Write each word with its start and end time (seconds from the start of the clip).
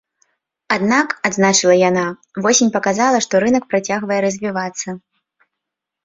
Аднак, 0.75 1.07
адзначыла 1.27 1.75
яна, 1.89 2.05
восень 2.45 2.71
паказала, 2.77 3.17
што 3.25 3.41
рынак 3.43 3.67
працягвае 3.73 4.17
развівацца. 4.27 4.97